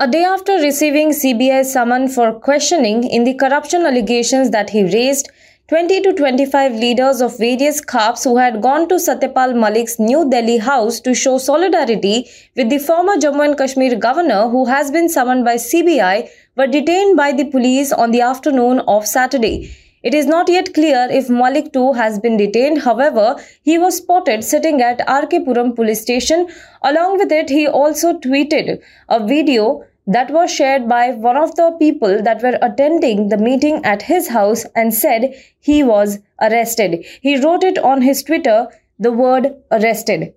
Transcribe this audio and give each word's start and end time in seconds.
A 0.00 0.08
day 0.08 0.24
after 0.24 0.54
receiving 0.54 1.10
CBI 1.10 1.64
summon 1.64 2.08
for 2.08 2.32
questioning 2.32 3.04
in 3.04 3.24
the 3.24 3.34
corruption 3.34 3.82
allegations 3.82 4.50
that 4.50 4.70
he 4.70 4.82
raised, 4.82 5.30
20 5.68 6.00
to 6.00 6.12
25 6.14 6.72
leaders 6.72 7.20
of 7.20 7.38
various 7.38 7.80
Khaps 7.80 8.24
who 8.24 8.36
had 8.36 8.60
gone 8.60 8.88
to 8.88 8.96
Satyapal 8.96 9.54
Malik's 9.54 9.98
New 10.00 10.28
Delhi 10.28 10.58
house 10.58 10.98
to 11.00 11.14
show 11.14 11.38
solidarity 11.38 12.28
with 12.56 12.68
the 12.68 12.78
former 12.78 13.14
Jammu 13.16 13.44
and 13.44 13.56
Kashmir 13.56 13.94
governor 13.96 14.48
who 14.48 14.64
has 14.64 14.90
been 14.90 15.08
summoned 15.08 15.44
by 15.44 15.54
CBI 15.54 16.28
were 16.56 16.66
detained 16.66 17.16
by 17.16 17.32
the 17.32 17.44
police 17.44 17.92
on 17.92 18.10
the 18.10 18.22
afternoon 18.22 18.80
of 18.80 19.06
Saturday. 19.06 19.70
It 20.02 20.14
is 20.14 20.26
not 20.26 20.48
yet 20.48 20.74
clear 20.74 21.06
if 21.10 21.30
Malik 21.30 21.72
too 21.72 21.92
has 21.92 22.18
been 22.18 22.36
detained. 22.36 22.82
However, 22.82 23.36
he 23.62 23.78
was 23.78 23.98
spotted 23.98 24.42
sitting 24.42 24.82
at 24.82 25.00
RK 25.00 25.44
Puram 25.46 25.74
police 25.76 26.00
station. 26.00 26.48
Along 26.82 27.18
with 27.18 27.30
it, 27.30 27.50
he 27.50 27.66
also 27.68 28.14
tweeted 28.14 28.80
a 29.08 29.24
video 29.24 29.84
that 30.06 30.30
was 30.32 30.50
shared 30.52 30.88
by 30.88 31.12
one 31.12 31.36
of 31.36 31.54
the 31.54 31.70
people 31.78 32.22
that 32.22 32.42
were 32.42 32.58
attending 32.60 33.28
the 33.28 33.38
meeting 33.38 33.84
at 33.84 34.02
his 34.02 34.28
house 34.28 34.66
and 34.74 34.92
said 34.92 35.34
he 35.60 35.82
was 35.84 36.18
arrested. 36.40 37.04
He 37.20 37.40
wrote 37.40 37.62
it 37.62 37.78
on 37.78 38.02
his 38.02 38.22
Twitter, 38.24 38.68
the 38.98 39.12
word 39.12 39.54
arrested. 39.70 40.34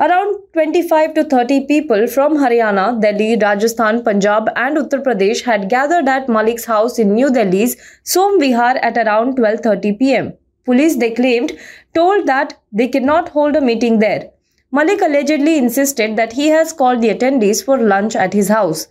Around 0.00 0.38
25 0.54 1.12
to 1.14 1.24
30 1.24 1.66
people 1.66 2.06
from 2.06 2.38
Haryana, 2.38 2.98
Delhi, 3.00 3.36
Rajasthan, 3.36 4.02
Punjab, 4.02 4.48
and 4.56 4.78
Uttar 4.78 5.02
Pradesh 5.04 5.42
had 5.42 5.68
gathered 5.68 6.08
at 6.08 6.30
Malik's 6.30 6.64
house 6.64 6.98
in 6.98 7.14
New 7.14 7.30
Delhi's 7.30 7.76
Som 8.02 8.40
Vihar 8.40 8.78
at 8.82 8.96
around 8.96 9.36
12:30 9.36 9.98
p.m. 9.98 10.32
Police, 10.64 10.96
they 10.96 11.10
claimed, 11.10 11.52
told 11.94 12.26
that 12.26 12.58
they 12.72 12.88
cannot 12.88 13.28
hold 13.28 13.54
a 13.54 13.60
meeting 13.60 13.98
there. 13.98 14.30
Malik 14.70 15.02
allegedly 15.02 15.58
insisted 15.58 16.16
that 16.16 16.32
he 16.32 16.48
has 16.48 16.72
called 16.72 17.02
the 17.02 17.14
attendees 17.14 17.62
for 17.62 17.78
lunch 17.78 18.16
at 18.16 18.32
his 18.32 18.48
house. 18.48 18.88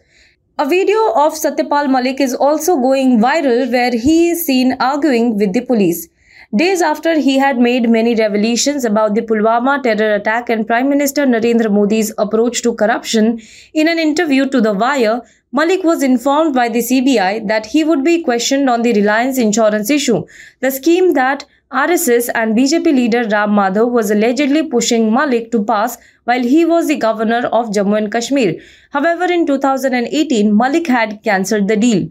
A 0.59 0.67
video 0.67 1.11
of 1.25 1.33
Satyapal 1.33 1.89
Malik 1.89 2.21
is 2.21 2.35
also 2.35 2.75
going 2.77 3.19
viral 3.19 3.71
where 3.71 3.91
he 3.91 4.29
is 4.29 4.45
seen 4.45 4.75
arguing 4.79 5.35
with 5.37 5.53
the 5.53 5.65
police. 5.65 6.07
Days 6.53 6.81
after 6.81 7.17
he 7.17 7.39
had 7.39 7.59
made 7.59 7.89
many 7.89 8.13
revelations 8.13 8.83
about 8.83 9.15
the 9.15 9.21
Pulwama 9.21 9.81
terror 9.81 10.15
attack 10.15 10.49
and 10.49 10.67
Prime 10.67 10.89
Minister 10.89 11.25
Narendra 11.25 11.71
Modi's 11.71 12.13
approach 12.17 12.61
to 12.63 12.73
corruption, 12.73 13.39
in 13.73 13.87
an 13.87 13.97
interview 13.97 14.49
to 14.49 14.59
The 14.59 14.73
Wire, 14.73 15.21
Malik 15.53 15.85
was 15.85 16.03
informed 16.03 16.53
by 16.53 16.67
the 16.67 16.79
CBI 16.79 17.47
that 17.47 17.67
he 17.67 17.85
would 17.85 18.03
be 18.03 18.21
questioned 18.21 18.69
on 18.69 18.81
the 18.81 18.91
Reliance 18.91 19.37
insurance 19.37 19.89
issue, 19.89 20.25
the 20.59 20.71
scheme 20.71 21.13
that 21.13 21.45
RSS 21.71 22.29
and 22.35 22.53
BJP 22.53 22.83
leader 22.83 23.25
Ram 23.29 23.51
Madhav 23.51 23.89
was 23.89 24.11
allegedly 24.11 24.67
pushing 24.67 25.13
Malik 25.13 25.53
to 25.53 25.63
pass 25.63 25.97
while 26.25 26.43
he 26.43 26.65
was 26.65 26.89
the 26.89 26.97
governor 26.97 27.47
of 27.53 27.69
Jammu 27.69 27.97
and 27.97 28.11
Kashmir. 28.11 28.59
However, 28.89 29.23
in 29.23 29.47
2018, 29.47 30.57
Malik 30.57 30.87
had 30.87 31.23
cancelled 31.23 31.69
the 31.69 31.77
deal. 31.77 32.09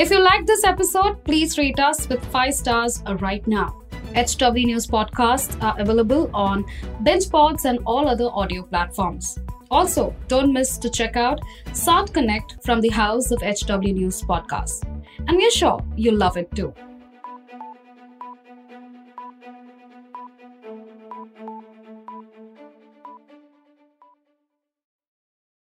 If 0.00 0.10
you 0.10 0.18
like 0.18 0.46
this 0.46 0.64
episode, 0.64 1.22
please 1.24 1.58
rate 1.58 1.78
us 1.78 2.08
with 2.08 2.24
5 2.32 2.54
stars 2.54 3.02
right 3.20 3.46
now. 3.46 3.82
HW 4.14 4.64
News 4.64 4.86
podcasts 4.86 5.62
are 5.62 5.78
available 5.78 6.30
on 6.32 6.64
BingePods 7.02 7.66
and 7.66 7.80
all 7.84 8.08
other 8.08 8.30
audio 8.32 8.62
platforms. 8.62 9.38
Also, 9.70 10.16
don't 10.26 10.54
miss 10.54 10.78
to 10.78 10.88
check 10.88 11.18
out 11.18 11.38
South 11.74 12.14
Connect 12.14 12.64
from 12.64 12.80
the 12.80 12.88
House 12.88 13.30
of 13.30 13.42
HW 13.42 13.92
News 13.92 14.22
podcast. 14.22 14.88
And 15.28 15.36
we're 15.36 15.50
sure 15.50 15.84
you'll 15.96 16.16
love 16.16 16.38
it 16.38 16.50
too. 16.56 16.72